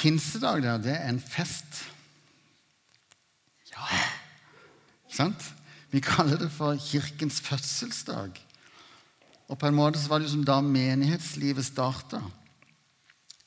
[0.00, 1.82] Pinsedag da, det er en fest.
[3.68, 4.00] Ja
[5.10, 5.50] Sant?
[5.90, 8.36] Vi kaller det for kirkens fødselsdag.
[9.50, 12.22] Og på en måte så var det jo som da menighetslivet starta.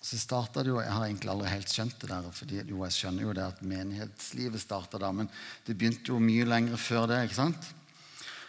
[0.04, 2.97] Så starta det jo Jeg har egentlig aldri helt skjønt det der, fordi jo, jeg
[2.97, 5.31] skjønner jo det at menighetslivet starta da, men
[5.65, 7.23] det begynte jo mye lenger før det.
[7.23, 7.70] ikke sant?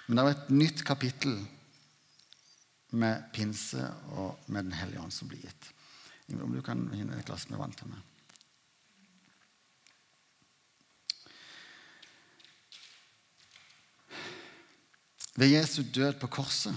[0.06, 1.38] Men det var et nytt kapittel
[2.90, 3.86] med pinse
[4.18, 5.70] og med Den hellige ånd som blir gitt.
[6.32, 8.00] Om du kan finne et glass med vann til meg.
[15.34, 16.76] Ved Jesu død på korset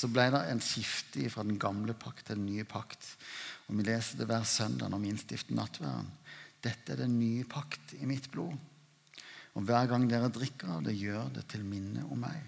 [0.00, 3.02] så ble det en skifte fra den gamle pakt til den nye pakt.
[3.68, 6.08] Og Vi leser det hver søndag når vi innstifter nattverden.
[6.62, 8.54] Dette er den nye pakt i mitt blod.
[9.58, 12.38] Og hver gang dere drikker av det, gjør det til minne om meg.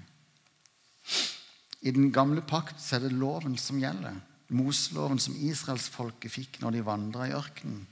[1.82, 4.20] I den gamle pakt så er det loven som gjelder.
[4.52, 7.86] Moseloven som israelsfolket fikk når de vandra i ørkenen.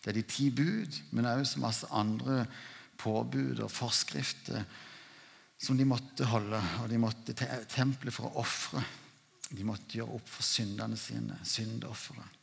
[0.00, 2.44] Det er de ti bud, men også masse andre
[3.00, 4.64] påbud og forskrifter
[5.60, 6.60] som de måtte holde.
[6.82, 8.82] Og de måtte til tempelet for å ofre.
[9.50, 12.36] De måtte gjøre opp for syndene sine, syndofferet.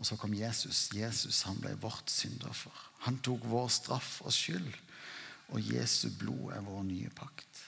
[0.00, 0.88] Og så kom Jesus.
[0.96, 2.74] Jesus han ble vårt syndoffer.
[3.06, 4.72] Han tok vår straff og skyld.
[5.54, 7.60] Og Jesu blod er vår nye pakt.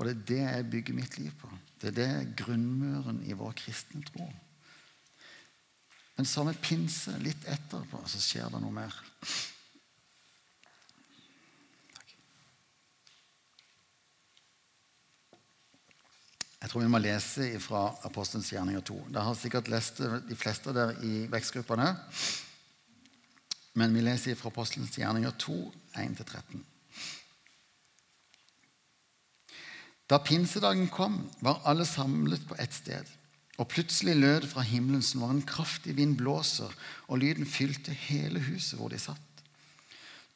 [0.00, 1.48] Og det er det jeg bygger mitt liv på.
[1.76, 4.24] Det er det grunnmuren i vår kristne tro.
[6.16, 8.96] Men samme pinse litt etterpå så skjer det noe mer.
[16.60, 18.98] Jeg tror vi må lese fra Apostelens gjerninger 2.
[19.12, 21.92] Det har sikkert lest de fleste der i vekstgruppene.
[23.80, 25.60] Men vi leser fra Apostelens gjerninger 2,
[26.08, 26.64] 1-13.
[30.10, 33.06] Da pinsedagen kom, var alle samlet på ett sted.
[33.62, 36.72] Og plutselig lød det fra himmelen som var en kraftig vind blåser,
[37.06, 39.20] og lyden fylte hele huset hvor de satt.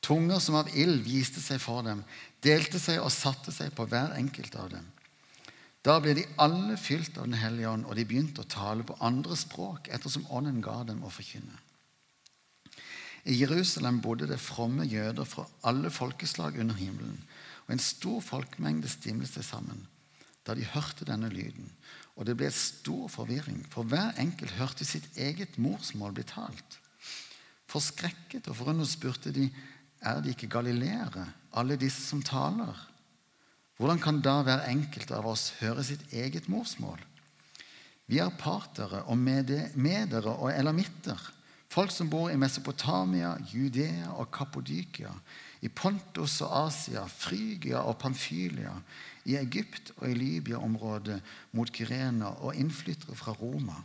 [0.04, 2.04] Tunger som av ild viste seg for dem,
[2.44, 4.84] delte seg og satte seg på hver enkelt av dem.
[5.84, 8.96] Da ble de alle fylt av Den hellige ånd, og de begynte å tale på
[9.04, 11.58] andre språk ettersom ånden ga dem å forkynne.
[13.24, 17.18] I Jerusalem bodde det fromme jøder fra alle folkeslag under himmelen.
[17.66, 19.86] Og en stor folkemengde stimlet seg sammen
[20.44, 21.70] da de hørte denne lyden.
[22.20, 26.76] Og det ble stor forvirring, for hver enkelt hørte sitt eget morsmål bli talt.
[27.72, 29.48] Forskrekket og forundret spurte de,
[30.04, 31.25] er de ikke galileere,
[31.56, 32.76] alle disse som taler?
[33.81, 37.00] Hvordan kan da hver enkelt av oss høre sitt eget morsmål?
[38.06, 41.19] Vi er partere og medere og elamitter,
[41.72, 45.10] folk som bor i Mesopotamia, Judea og Kappodykia,
[45.64, 48.75] i Pontus og Asia, Frygia og Pamfylia,
[49.25, 51.16] i Egypt og i Libya-området
[51.56, 53.78] mot Kyrena og innflyttere fra Roma.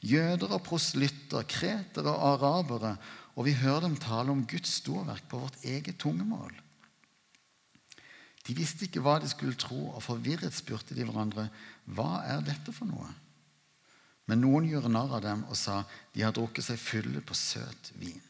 [0.00, 2.94] Jøder og proselytter, kretere og arabere,
[3.36, 6.54] og vi hører dem tale om Guds storverk på vårt eget tungemål.
[8.48, 11.50] De visste ikke hva de skulle tro, og forvirret spurte de hverandre,
[11.84, 13.12] hva er dette for noe?
[14.30, 15.82] Men noen gjorde narr av dem og sa,
[16.14, 18.22] de har drukket seg fulle på søt vin.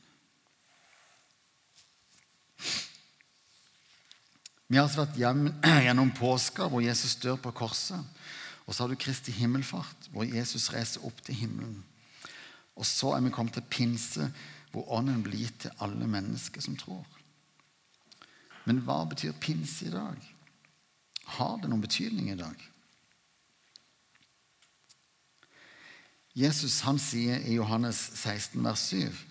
[4.71, 5.19] Vi har altså vært
[5.87, 7.99] gjennom påska, hvor Jesus dør på korset.
[8.67, 11.81] Og så har du Kristi himmelfart, hvor Jesus reiser opp til himmelen.
[12.79, 14.29] Og så er vi kommet til pinse,
[14.71, 17.07] hvor ånden blir gitt til alle mennesker som tror.
[18.69, 20.21] Men hva betyr pinse i dag?
[21.35, 22.55] Har det noen betydning i dag?
[26.39, 29.30] Jesus han sier i Johannes 16, vers 7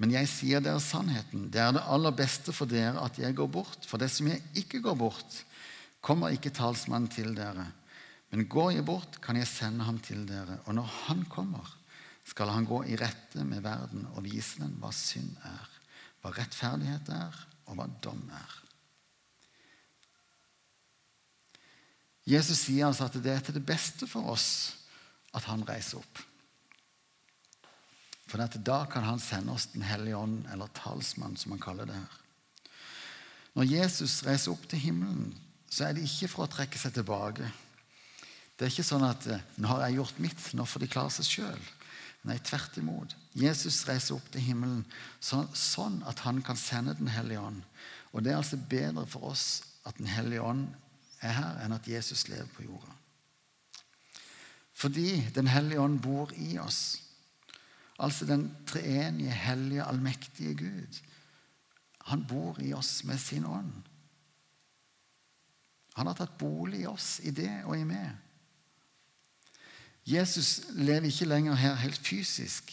[0.00, 1.50] men jeg sier dere sannheten.
[1.52, 3.84] Det er det aller beste for dere at jeg går bort.
[3.84, 5.42] For dersom jeg ikke går bort,
[6.00, 7.66] kommer ikke talsmannen til dere.
[8.32, 10.56] Men går jeg bort, kan jeg sende ham til dere.
[10.64, 11.68] Og når han kommer,
[12.24, 15.68] skal han gå i rette med verden og vise den hva synd er,
[16.22, 17.36] hva rettferdighet er,
[17.68, 18.56] og hva dom er.
[22.30, 24.48] Jesus sier altså at det er til det beste for oss
[25.36, 26.24] at han reiser opp.
[28.30, 31.98] For da kan han sende oss Den hellige ånd, eller talsmann, som han kaller det
[31.98, 32.18] her.
[33.58, 35.34] Når Jesus reiser opp til himmelen,
[35.70, 37.48] så er det ikke for å trekke seg tilbake.
[38.54, 41.10] Det er ikke sånn at eh, 'nå har jeg gjort mitt, nå får de klare
[41.10, 41.68] seg sjøl'.
[42.28, 43.16] Nei, tvert imot.
[43.32, 44.82] Jesus reiser opp til himmelen
[45.24, 47.62] sånn at han kan sende Den hellige ånd.
[48.12, 50.68] Og det er altså bedre for oss at Den hellige ånd
[51.24, 52.92] er her, enn at Jesus lever på jorda.
[54.74, 57.00] Fordi Den hellige ånd bor i oss.
[58.00, 61.00] Altså den treenige, hellige, allmektige Gud.
[62.08, 63.72] Han bor i oss med sin ånd.
[65.98, 68.14] Han har tatt bolig i oss, i det og i meg.
[70.08, 72.72] Jesus lever ikke lenger her helt fysisk.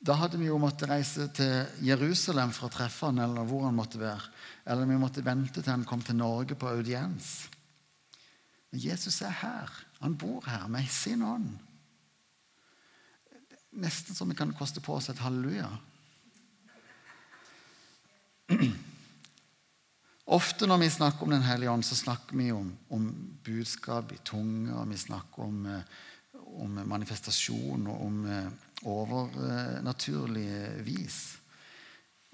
[0.00, 3.76] Da hadde vi jo måttet reise til Jerusalem for å treffe han, eller hvor han
[3.76, 4.30] måtte være.
[4.64, 7.50] Eller vi måtte vente til han kom til Norge på audiens.
[8.70, 9.74] Men Jesus er her.
[10.00, 11.50] Han bor her med sin ånd.
[13.70, 15.68] Nesten så vi kan koste på oss et halleluja.
[20.30, 23.06] Ofte når vi snakker om Den hellige ånd, så snakker vi om, om
[23.44, 25.82] budskap i tunge, og vi snakker om, eh,
[26.62, 28.50] om manifestasjon og om eh,
[28.90, 30.50] overnaturlig
[30.86, 31.18] vis.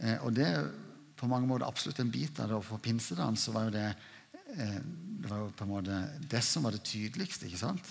[0.02, 0.68] Eh, og det er
[1.16, 2.58] på mange måter absolutt en bit av det.
[2.58, 3.88] Og for pinsedagen så var jo det
[4.46, 5.94] det var jo på en måte
[6.30, 7.48] det som var det tydeligste.
[7.48, 7.88] ikke sant?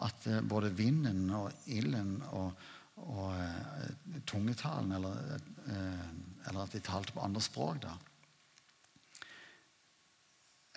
[0.00, 2.54] At både vinden og ilden og,
[2.96, 5.40] og tungetalen, eller,
[5.70, 7.94] eller at de talte på andre språk, da,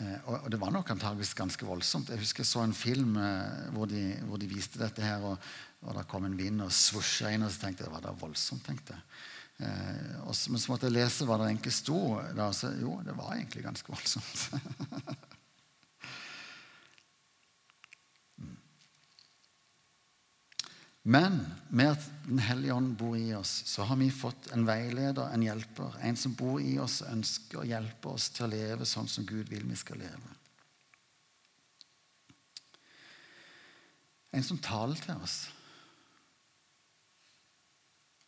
[0.02, 2.10] Eh, og, det var nok antageligvis ganske voldsomt.
[2.10, 5.38] Jeg husker jeg så en film eh, hvor de, hvor de viste dette her, og,
[5.86, 8.66] og det kom en vind og svosja inn, og så tenkte jeg det var voldsomt.
[8.66, 9.06] tenkte jeg.
[9.68, 12.00] Eh, og så, men så måtte jeg lese hva det egentlig sto.
[12.34, 14.48] Da, så, jo, det var egentlig ganske voldsomt.
[21.04, 25.28] Men med at Den hellige ånd bor i oss, så har vi fått en veileder,
[25.28, 25.98] en hjelper.
[26.00, 29.26] En som bor i oss og ønsker å hjelpe oss til å leve sånn som
[29.28, 30.38] Gud vil vi skal leve.
[34.32, 35.36] En som taler til oss.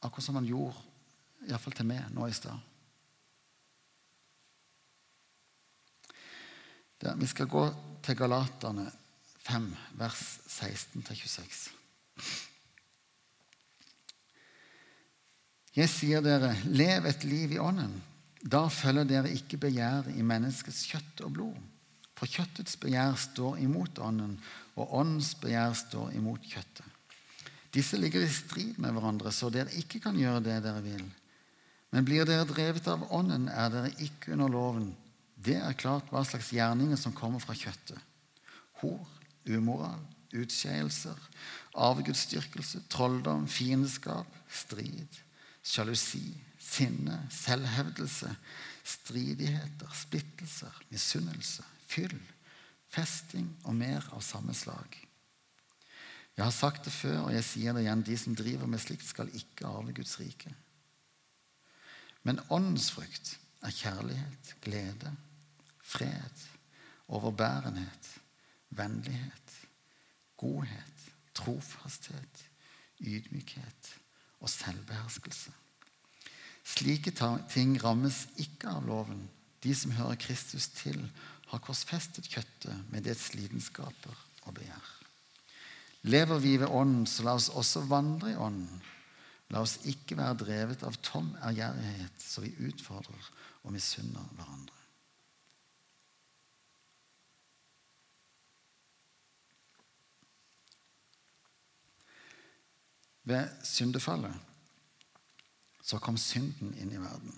[0.03, 0.75] Akkurat som han gjorde,
[1.47, 2.59] iallfall til meg nå i stad.
[7.05, 7.63] Vi skal gå
[8.03, 8.89] til Galaterne
[9.47, 9.71] 5,
[10.03, 11.71] vers 16-26.
[15.75, 17.91] Jeg sier dere, lev et liv i ånden.
[18.39, 21.57] Da følger dere ikke begjæret i menneskets kjøtt og blod.
[22.15, 24.37] For kjøttets begjær står imot ånden,
[24.79, 26.87] og åndens begjær står imot kjøttet.
[27.75, 31.03] Disse ligger i strid med hverandre, så dere ikke kan gjøre det dere vil.
[31.91, 34.87] Men blir dere drevet av ånden, er dere ikke under loven.
[35.35, 37.99] Det er klart hva slags gjerninger som kommer fra kjøttet.
[38.79, 39.03] Hor,
[39.51, 39.99] umoral,
[40.35, 41.19] utskeielser,
[41.75, 45.24] avgudsdyrkelse, trolldom, fiendskap, strid
[45.65, 46.29] sjalusi,
[46.61, 48.29] sinne, selvhevdelse,
[48.85, 52.17] stridigheter, splittelser, misunnelse, fyll,
[52.93, 54.99] festing og mer av samme slag.
[56.35, 59.07] Jeg har sagt det før, og jeg sier det igjen, de som driver med slikt,
[59.07, 60.51] skal ikke arve Guds rike.
[62.27, 65.13] Men åndens frukt er kjærlighet, glede,
[65.81, 66.45] fred,
[67.07, 68.09] overbærenhet,
[68.75, 69.53] vennlighet,
[70.37, 71.05] godhet,
[71.37, 72.43] trofasthet,
[72.99, 73.93] ydmykhet
[74.45, 75.53] og selvbeherskelse.
[76.65, 77.13] Slike
[77.51, 79.25] ting rammes ikke av loven.
[79.65, 80.99] De som hører Kristus til,
[81.49, 84.15] har korsfestet kjøttet med dets lidenskaper
[84.45, 84.91] og begjær.
[86.09, 88.81] Lever vi ved Ånden, så la oss også vandre i Ånden.
[89.53, 93.29] La oss ikke være drevet av tom ærgjerrighet, så vi utfordrer
[93.63, 94.74] og misunner hverandre.
[103.25, 104.35] Ved syndefallet
[105.85, 107.33] så kom synden inn i verden.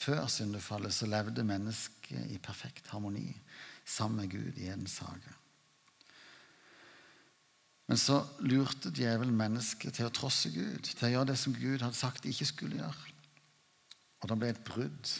[0.00, 3.30] Før syndefallet så levde mennesket i perfekt harmoni
[3.84, 5.32] sammen med Gud i en sage.
[7.86, 11.84] Men så lurte djevelen mennesket til å trosse Gud, til å gjøre det som Gud
[11.84, 13.12] hadde sagt de ikke skulle gjøre.
[14.22, 15.12] Og det ble et brudd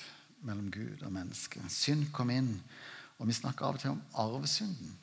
[0.45, 1.69] mellom Gud og mennesket.
[1.73, 2.55] Synd kom inn,
[3.21, 4.97] og vi snakker av og til om arvesynden.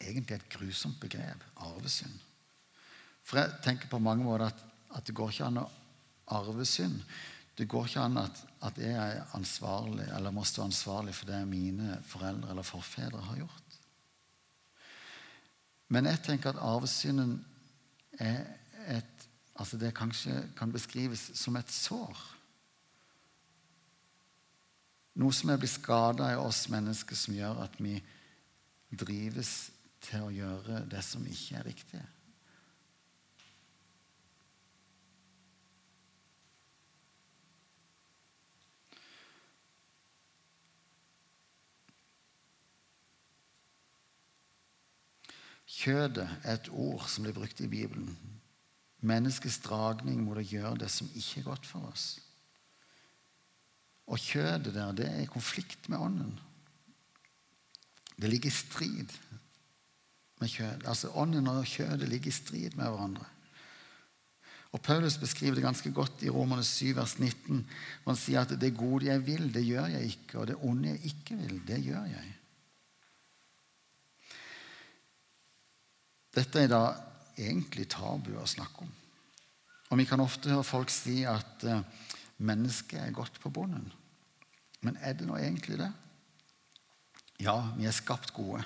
[0.00, 1.44] Egentlig et grusomt begrep.
[1.60, 2.29] Arvesynd.
[3.24, 4.64] For jeg tenker på mange måter at,
[4.96, 5.68] at det går ikke an å
[6.36, 7.00] arve synd.
[7.58, 11.40] Det går ikke an at, at jeg er ansvarlig eller må stå ansvarlig for det
[11.48, 13.78] mine foreldre eller forfedre har gjort.
[15.90, 17.40] Men jeg tenker at arvesynden
[18.18, 18.44] er
[18.88, 19.16] et
[19.60, 22.20] Altså det kanskje kan beskrives som et sår.
[25.20, 27.98] Noe som er blitt skada i oss mennesker, som gjør at vi
[28.88, 29.50] drives
[30.00, 32.00] til å gjøre det som ikke er riktig.
[45.70, 48.10] Kjødet er et ord som blir brukt i Bibelen.
[49.06, 52.08] Menneskets dragning mot å gjøre det som ikke er godt for oss.
[54.10, 56.32] Og kjødet der, det er i konflikt med ånden.
[58.20, 59.12] Det ligger i strid
[60.40, 60.88] med kjødet.
[60.90, 63.28] Altså Ånden og kjødet ligger i strid med hverandre.
[64.70, 67.64] Og Paulus beskriver det ganske godt i Romerne 7, vers 19.
[68.02, 70.92] hvor Han sier at det gode jeg vil, det gjør jeg ikke, og det onde
[70.92, 72.28] jeg ikke vil, det gjør jeg.
[76.34, 76.82] Dette er da
[77.40, 78.90] egentlig tabu å snakke om.
[79.90, 81.80] Og vi kan ofte høre folk si at uh,
[82.38, 83.88] mennesket er godt på bunnen.
[84.86, 85.90] Men er det nå egentlig det?
[87.42, 88.62] Ja, vi er skapt gode.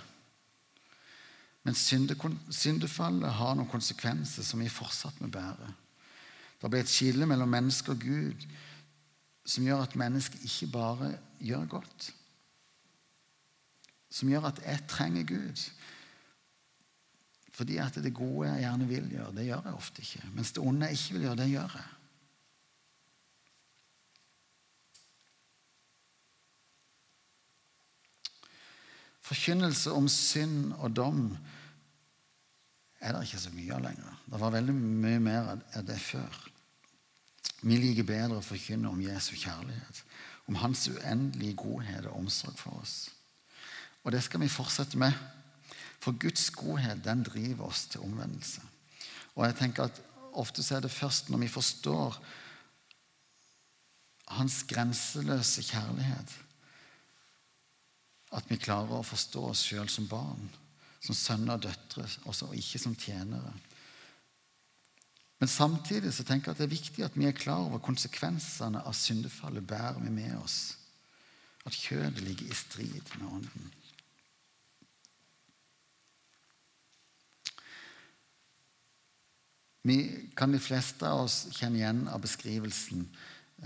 [1.64, 5.70] Men syndefallet har noen konsekvenser som vi fortsatt må bære.
[6.60, 8.44] Det blir et skille mellom menneske og Gud
[9.44, 11.10] som gjør at mennesket ikke bare
[11.44, 12.06] gjør godt.
[14.12, 15.64] Som gjør at jeg trenger Gud.
[17.54, 20.30] Fordi at det gode jeg gjerne vil gjøre, det gjør jeg ofte ikke.
[20.34, 21.90] Mens det onde jeg ikke vil gjøre, det gjør jeg.
[29.24, 31.20] Forkynnelse om synd og dom
[33.00, 34.18] er det ikke så mye av lenger.
[34.26, 36.42] Det var veldig mye mer av det før.
[37.64, 40.02] Vi liker bedre å forkynne om Jesu kjærlighet,
[40.50, 42.96] om hans uendelige godhet og omsorg for oss.
[44.04, 45.14] Og det skal vi fortsette med.
[46.04, 48.62] For Guds godhet den driver oss til omvendelse.
[49.34, 50.02] Og jeg tenker at
[50.34, 52.16] Ofte så er det først når vi forstår
[54.34, 56.32] hans grenseløse kjærlighet,
[58.34, 60.48] at vi klarer å forstå oss sjøl som barn,
[61.04, 63.52] som sønner og døtre, og ikke som tjenere.
[65.38, 68.82] Men samtidig så tenker jeg at det er viktig at vi er klar over konsekvensene
[68.82, 70.58] av syndefallet bærer vi med oss.
[71.68, 73.70] At kjødet ligger i strid med ånden.
[79.84, 79.98] Vi
[80.36, 83.04] kan de fleste av oss kjenne igjen av beskrivelsen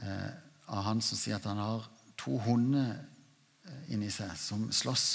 [0.03, 0.33] eh,
[0.67, 1.87] av han som sier at han har
[2.19, 2.97] to hunder
[3.69, 5.07] Eh, inni seg som slåss.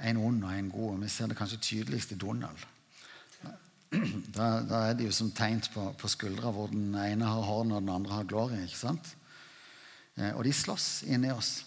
[0.00, 1.00] En ond og en god.
[1.04, 2.68] Vi ser det kanskje tydeligst i Donald.
[4.30, 7.72] Da, da er det jo som tegnt på, på skuldra hvor den ene har horn
[7.74, 8.62] og den andre har glorie.
[8.62, 9.08] ikke sant?
[10.14, 11.64] Eh, og de slåss inni oss.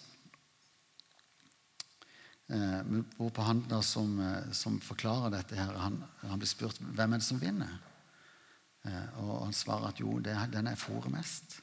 [2.48, 2.80] Eh,
[3.18, 7.20] hvorpå han da som, eh, som, forklarer dette, her, han, han blir spurt hvem er
[7.20, 7.76] det som vinner.
[8.84, 11.60] Eh, og han svarer at jo, det, den jeg fôrer mest.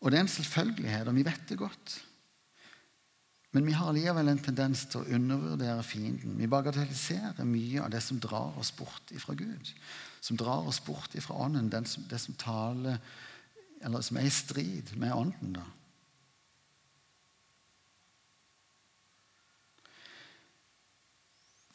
[0.00, 1.98] Og det er en selvfølgelighet, og vi vet det godt.
[3.52, 6.38] Men vi har allikevel en tendens til å undervurdere fienden.
[6.38, 9.72] Vi bagatelliserer mye av det som drar oss bort ifra Gud.
[10.22, 11.86] Som drar oss bort ifra Ånden.
[11.90, 13.00] Som, det som taler
[13.82, 15.54] Eller som er i strid med Ånden.
[15.56, 15.64] da.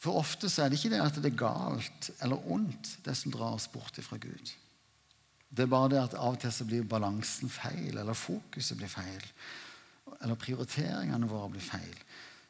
[0.02, 3.32] For ofte så er det ikke det at det er galt eller ondt, det som
[3.32, 4.52] drar oss bort ifra Gud.
[5.48, 8.90] Det er bare det at av og til så blir balansen feil, eller fokuset blir
[8.92, 9.24] feil.
[10.20, 11.96] Eller prioriteringene våre blir feil.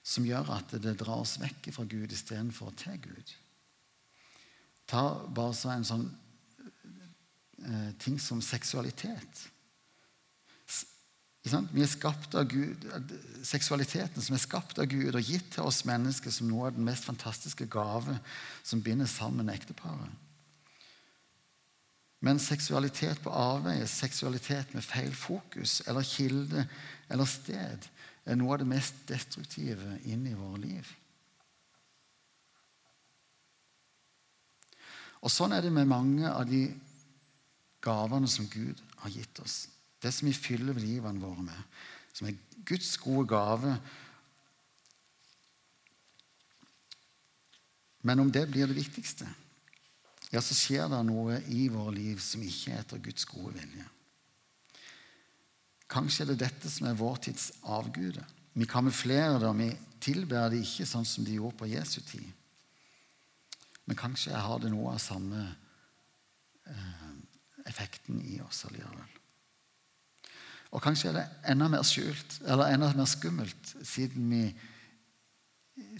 [0.06, 3.34] Som gjør at det drar oss vekk fra Gud istedenfor til Gud.
[4.86, 5.02] Ta
[5.34, 6.06] bare så en sånn
[7.66, 9.46] eh, ting som seksualitet.
[11.46, 12.86] Vi er skapt av Gud,
[13.46, 16.86] Seksualiteten som er skapt av Gud og gitt til oss mennesker som noe av den
[16.88, 18.16] mest fantastiske gave
[18.66, 20.10] som binder sammen ekteparet.
[22.26, 26.64] Men seksualitet på avveie, seksualitet med feil fokus eller kilde
[27.12, 27.86] eller sted,
[28.26, 30.90] er noe av det mest destruktive inn i våre liv.
[35.22, 36.66] Og Sånn er det med mange av de
[37.82, 39.66] gavene som Gud har gitt oss.
[40.06, 41.80] Det som vi fyller livene våre med,
[42.14, 43.72] som er Guds gode gave.
[48.06, 49.26] Men om det blir det viktigste
[50.32, 53.84] ja, så skjer det noe i våre liv som ikke er etter Guds gode vilje.
[55.90, 58.24] Kanskje er det dette som er vår tids avgude.
[58.58, 59.70] Vi kamuflerer det, og vi
[60.02, 62.26] tilber det ikke sånn som de gjorde på Jesu tid.
[63.86, 65.44] Men kanskje har det noe av samme
[66.66, 67.14] eh,
[67.70, 69.14] effekten i oss allikevel.
[70.74, 74.42] Og kanskje er det enda mer skjult, eller enda mer skummelt, siden, vi,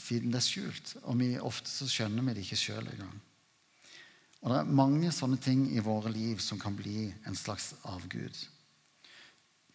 [0.03, 0.97] siden det er skjult.
[1.05, 3.17] Og vi, ofte så skjønner vi det ikke sjøl engang.
[4.43, 8.37] Og Det er mange sånne ting i våre liv som kan bli en slags avgud.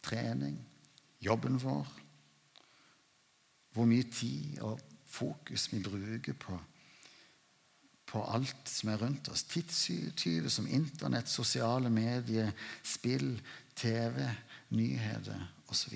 [0.02, 0.56] Trening,
[1.22, 1.88] jobben vår,
[3.76, 4.80] hvor mye tid og
[5.12, 6.56] fokus vi bruker på,
[8.12, 9.44] på alt som er rundt oss.
[9.48, 12.52] Tidstyver som Internett, sosiale medier,
[12.84, 13.36] spill,
[13.76, 14.24] TV,
[14.72, 15.96] nyheter osv.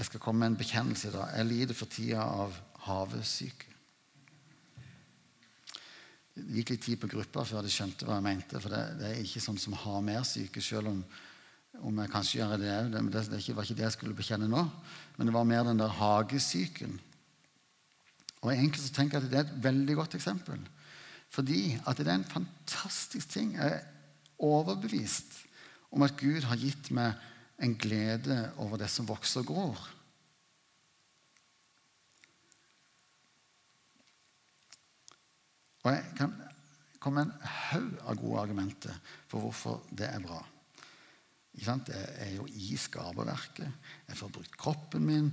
[0.00, 1.10] Jeg skal komme med en bekjennelse.
[1.12, 1.26] da.
[1.36, 2.54] Jeg lider for tida av
[2.86, 3.66] havesyke.
[6.40, 8.62] Det gikk litt tid på gruppa før de skjønte hva jeg mente.
[8.62, 11.02] For det, det er ikke sånn som har mer syke, selv om,
[11.84, 12.90] om jeg kanskje gjør det òg.
[12.94, 14.64] Det, det, var ikke det jeg skulle bekjenne nå.
[15.18, 16.96] Men det var mer den der hagesyken.
[18.40, 20.62] Og egentlig så tenker jeg at det er et veldig godt eksempel.
[21.30, 23.54] Fordi at det er en fantastisk ting.
[23.54, 23.86] Jeg er
[24.38, 25.38] overbevist
[25.90, 27.14] om at Gud har gitt meg
[27.60, 29.80] en glede over det som vokser og gror.
[35.84, 36.34] Og jeg kan
[37.00, 38.96] komme med en haug av gode argumenter
[39.30, 40.40] for hvorfor det er bra.
[41.60, 43.66] Jeg er jo i skaperverket.
[44.08, 45.30] Jeg får brukt kroppen min.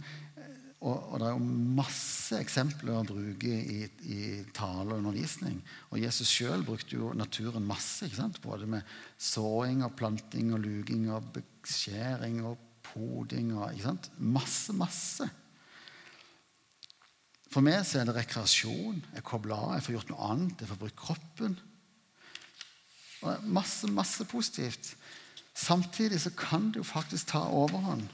[0.77, 3.79] Og, og, det er jo masse eksempler å bruke i,
[4.13, 4.19] i
[4.53, 5.57] tale og undervisning.
[5.89, 8.05] Og Jesus sjøl brukte jo naturen masse.
[8.05, 8.37] ikke sant?
[8.43, 8.85] Både med
[9.17, 13.73] såing og planting og luking og beskjæring og poding og
[14.17, 15.25] Masse, masse.
[17.51, 19.01] For meg så er det rekreasjon.
[19.15, 20.61] Jeg kobler av, jeg får gjort noe annet.
[20.61, 21.57] Jeg får brukt kroppen.
[23.25, 24.93] Og masse, masse positivt.
[25.57, 28.05] Samtidig så kan det jo faktisk ta overhånd.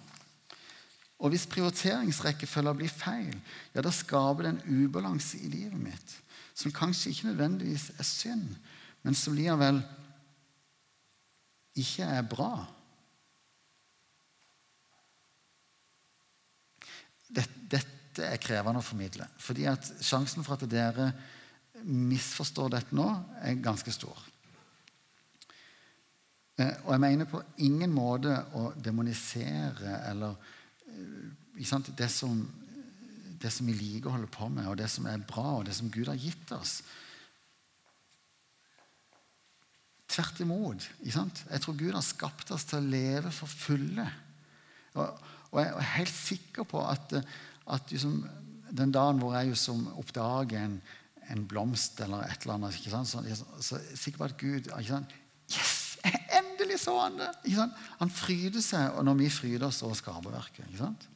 [1.24, 3.36] Og hvis prioriteringsrekkefølgen blir feil,
[3.72, 6.20] ja, da skaper det en ubalanse i livet mitt
[6.53, 8.50] som kanskje ikke nødvendigvis er synd,
[9.01, 9.80] men som likevel
[11.82, 12.51] ikke er bra.
[17.34, 17.82] Dette,
[18.13, 19.25] er krevende å formidle.
[19.42, 21.08] fordi at sjansen for at dere
[21.82, 23.08] misforstår dette nå,
[23.42, 24.20] er ganske stor.
[26.62, 30.38] Eh, og jeg mener på ingen måte å demonisere eller
[31.98, 32.42] det, som,
[33.42, 35.76] det som vi liker å holde på med, og det som er bra, og det
[35.78, 36.82] som Gud har gitt oss.
[40.14, 40.90] Tvert imot.
[41.02, 44.06] Jeg tror Gud har skapt oss til å leve for fulle.
[44.94, 45.24] Og,
[45.54, 47.18] og jeg er helt sikker på at
[47.72, 48.26] at liksom,
[48.72, 50.82] den dagen hvor jeg liksom oppdager en,
[51.30, 53.24] en, blomst eller et eller annet, så, så,
[53.60, 54.72] så er jeg sikker på at Gud
[55.52, 55.83] Yes!
[56.74, 57.30] Endelig så han det!
[58.00, 60.65] Han fryder seg, og når vi fryder oss over skaperverket.
[60.65, 61.10] ikke sant?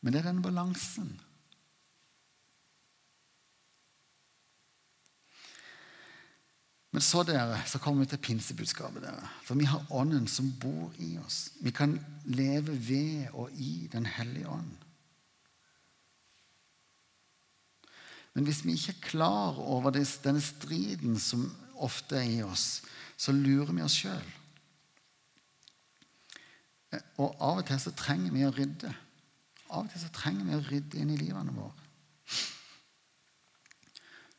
[0.00, 1.18] Men det er denne balansen
[6.90, 9.04] Men så dere, så kommer vi til pinsebudskapet.
[9.04, 9.28] dere.
[9.46, 11.52] For vi har Ånden som bor i oss.
[11.62, 14.89] Vi kan leve ved og i Den hellige ånd.
[18.34, 21.48] Men hvis vi ikke er klar over denne striden som
[21.80, 22.82] ofte er i oss,
[23.16, 24.28] så lurer vi oss sjøl.
[27.22, 28.90] Og av og til så trenger vi å rydde.
[29.70, 31.86] Av og til så trenger vi å rydde inn i livene våre.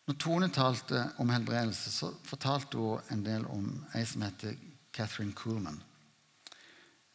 [0.08, 4.58] Når Tone talte om helbredelse, så fortalte hun en del om ei som heter
[4.92, 5.78] Catherine Coolman.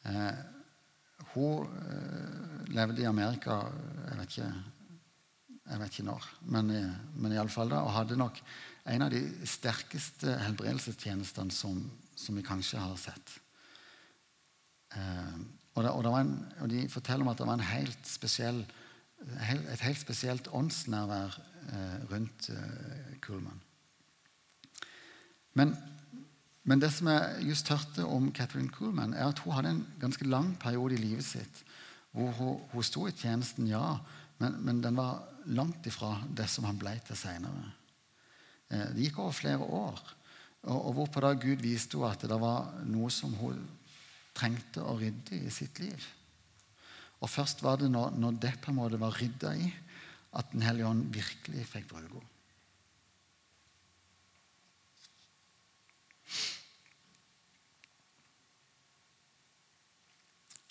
[0.07, 0.39] Eh,
[1.35, 4.51] hun eh, levde i Amerika jeg vet ikke,
[5.67, 8.41] jeg vet ikke når, men, eh, men iallfall da, og hadde nok
[8.87, 11.81] en av de sterkeste helbredelsestjenestene som,
[12.15, 13.35] som vi kanskje har sett.
[14.95, 15.37] Eh,
[15.75, 18.63] og, det, og, det en, og, De forteller om at det var helt spesiell,
[19.43, 23.61] et helt spesielt åndsnærvær Eh, rundt eh, Kuhlmann.
[25.53, 25.77] Men,
[26.63, 30.25] men, det som jeg just hørte om Catherine Kuhlmann, er at hun hadde en ganske
[30.25, 31.65] lang periode i livet sitt
[32.13, 33.99] hvor hun, hun sto i tjenesten, ja,
[34.39, 37.71] men, men, den var langt ifra det som han ble til seinere.
[38.71, 40.03] Eh, det gikk over flere år.
[40.67, 43.61] Og, hvorpå da Gud viste henne at det var noe som hun
[44.37, 46.07] trengte å rydde i sitt liv.
[47.23, 49.71] Og først var det når, når det på en måte var rydda i,
[50.37, 52.33] at Den hellige ånd virkelig fikk bruke henne.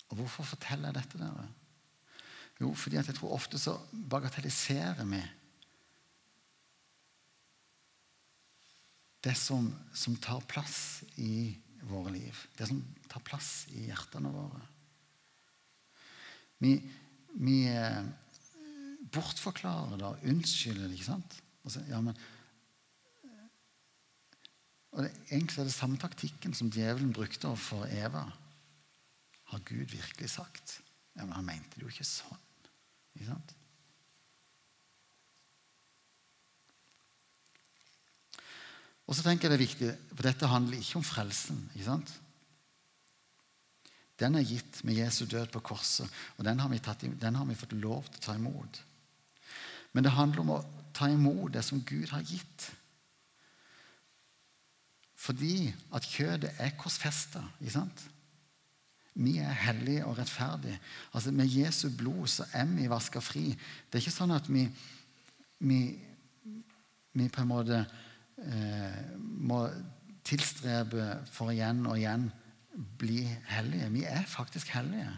[0.06, 1.18] Og Hvorfor forteller jeg dette?
[1.18, 1.48] dere?
[2.60, 5.20] Jo, fordi jeg tror ofte så bagatelliserer vi
[9.26, 9.66] det som,
[9.96, 11.50] som, tar plass i
[11.88, 12.38] våre liv.
[12.56, 12.78] Det som
[13.10, 14.62] tar plass i hjertene våre.
[16.62, 16.76] Vi,
[17.42, 17.58] vi
[19.12, 20.96] bortforklarer det og unnskylder det.
[20.96, 21.36] ikke sant?
[21.66, 22.16] Så, ja, men,
[24.94, 28.24] og det, Egentlig er det samme taktikken som djevelen brukte overfor Eva.
[29.50, 30.80] Har Gud virkelig sagt?
[31.16, 32.45] Ja, Men han mente det jo ikke sånn.
[33.16, 33.56] Ikke sant?
[39.06, 41.60] Og så tenker jeg det er viktig, for dette handler ikke om frelsen.
[41.74, 42.14] ikke sant?
[44.18, 47.58] Den er gitt med Jesu død på korset, og den har tatt, den har vi
[47.58, 48.80] fått lov til å ta imot.
[49.92, 50.64] Men det handler om å
[50.96, 52.70] ta imot det som Gud har gitt.
[55.16, 57.42] Fordi at kjødet er korsfesta.
[59.16, 60.78] Vi er hellige og rettferdige.
[61.14, 63.48] Altså Med Jesu blod så er vi vaska fri.
[63.48, 64.66] Det er ikke sånn at vi,
[65.64, 65.80] vi,
[67.16, 69.64] vi på en måte eh, må
[70.26, 72.28] tilstrebe for igjen og igjen
[73.00, 73.88] bli hellige.
[73.94, 75.08] Vi er faktisk hellige.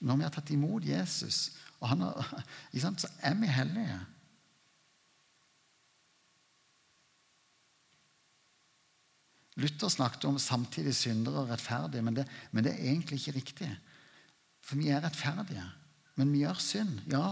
[0.00, 1.50] Når vi har tatt imot Jesus
[1.82, 2.32] har,
[3.02, 4.00] så er vi hellige.
[9.56, 13.70] Luther snakket om samtidig syndere og rettferdige, men det, men det er egentlig ikke riktig.
[14.60, 15.64] For vi er rettferdige,
[16.16, 16.98] men vi gjør synd.
[17.12, 17.30] Ja.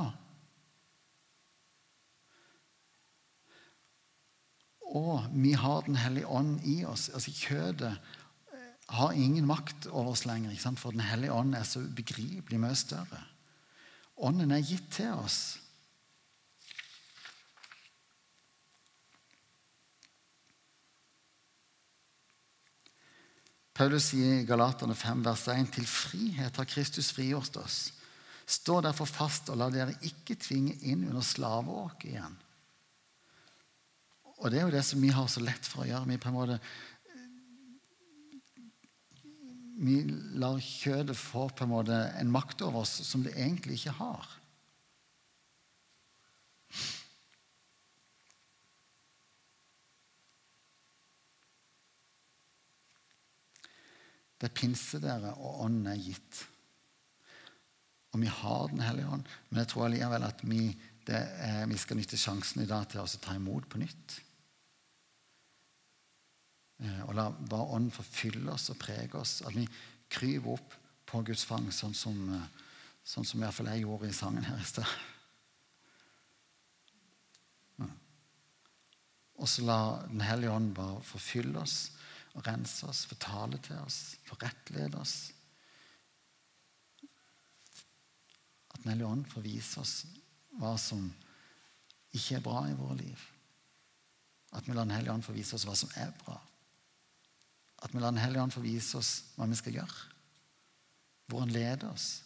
[4.95, 7.09] Og vi har Den hellige ånd i oss.
[7.09, 7.93] Altså Kjødet
[8.55, 12.79] eh, har ingen makt over oss lenger, for Den hellige ånd er så ubegripelig mye
[12.79, 13.21] større.
[14.17, 15.59] Ånden er gitt til oss.
[23.75, 27.79] Paulus sier i Galaterne 5, vers 1.: Til frihet har Kristus frigjort oss.
[28.47, 32.37] Stå derfor fast og la dere ikke tvinge inn under slaveåket igjen.
[34.39, 36.11] Og det er jo det som vi har så lett for å gjøre.
[36.11, 36.59] Vi på en måte
[39.75, 39.97] vi
[40.39, 44.29] lar kjødet få på en måte en makt over oss som det egentlig ikke har.
[54.39, 56.43] Det er pinse dere, og ånden er gitt.
[58.15, 60.69] Og vi har Den hellige ånd, men jeg tror allikevel at vi,
[61.09, 64.19] er, vi skal nytte sjansen i dag til å ta imot på nytt.
[66.83, 69.41] Eh, og la bare ånden få fylle oss og prege oss.
[69.47, 69.67] At vi
[70.11, 70.77] kryver opp
[71.11, 72.63] på Guds fang, sånn som, eh,
[73.05, 74.95] sånn som i jeg gjorde i sangen her i sted.
[79.35, 81.91] Og så la Den hellige ånd bare forfylle oss
[82.35, 85.31] og rense oss, fortale til oss, forrettlede oss.
[88.75, 89.95] At Den hellige ånd får vise oss
[90.59, 91.07] hva som
[92.15, 93.23] ikke er bra i våre liv.
[94.55, 96.37] At vi lar Den hellige ånd få vise oss hva som er bra.
[97.83, 100.11] At vi lar Den hellige ånd få vise oss hva vi skal gjøre.
[101.31, 102.24] Hvor Han leder oss.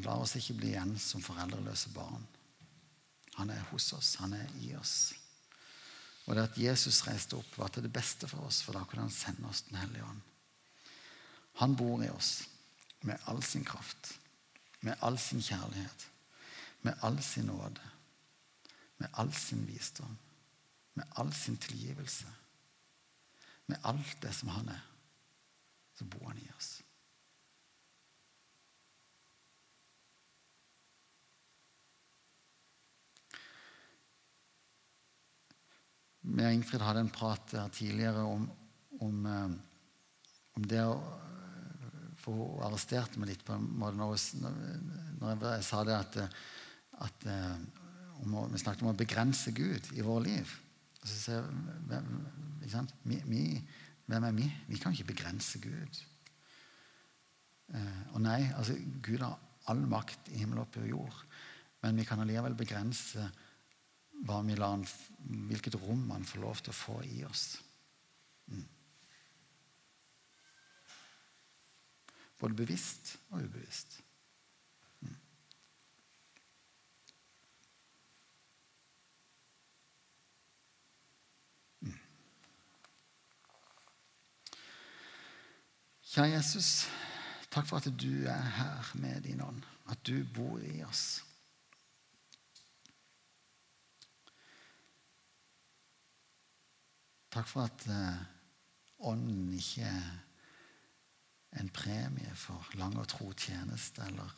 [0.00, 2.22] Han lar oss ikke bli igjen som foreldreløse barn.
[3.34, 5.12] Han er hos oss, han er i oss.
[6.24, 9.04] Og det at Jesus reiste opp, var til det beste for oss, for da kunne
[9.04, 10.22] han sende oss Den hellige ånd.
[11.60, 12.48] Han bor i oss
[13.04, 14.14] med all sin kraft,
[14.80, 16.08] med all sin kjærlighet,
[16.80, 17.92] med all sin nåde,
[19.04, 20.16] med all sin visdom,
[20.94, 22.26] med all sin tilgivelse.
[23.66, 24.80] Med alt det som han er,
[25.98, 26.78] så bor han i oss.
[36.20, 38.44] Vi og Ingfrid hadde en prat her tidligere om,
[39.00, 39.52] om, eh,
[40.58, 41.00] om det å
[42.20, 44.18] For hun arresterte meg litt på en måte når,
[45.22, 46.18] når jeg sa det at,
[47.06, 47.54] at eh,
[48.20, 50.52] om, vi snakket om å begrense Gud i vårt liv.
[51.00, 52.02] Så sier jeg,
[52.68, 52.90] hvem,
[53.24, 53.44] vi,
[54.04, 54.50] hvem er vi?
[54.68, 56.02] Vi kan ikke begrense Gud.
[57.72, 59.38] Eh, og nei, altså Gud har
[59.72, 61.24] all makt i himmel og på jord.
[61.80, 63.49] Men vi kan allikevel begrense Gud
[64.28, 64.86] han,
[65.48, 67.60] hvilket rom han får lov til å få i oss.
[68.50, 68.66] Mm.
[72.40, 74.00] Både bevisst og ubevisst.
[75.00, 75.16] Mm.
[81.80, 81.98] Mm.
[86.10, 86.88] Kjære Jesus,
[87.50, 89.64] takk for at du er her med din ånd.
[89.90, 91.20] At du bor i oss.
[97.30, 98.22] Takk for at eh,
[99.06, 104.34] ånden ikke er en premie for lang og tro tjeneste eller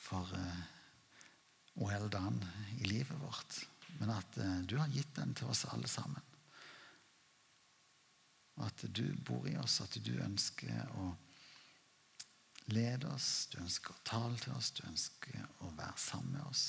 [0.00, 0.62] for eh,
[1.76, 3.60] well done i livet vårt,
[4.00, 6.24] men at eh, du har gitt den til oss alle sammen.
[8.58, 11.12] Og at du bor i oss, at du ønsker å
[12.72, 16.64] lede oss, du ønsker å tale til oss, du ønsker å være sammen med oss.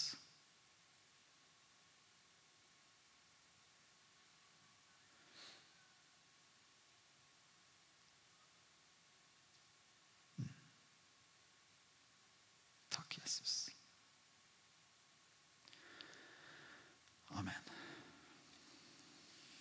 [13.29, 13.58] Jesus.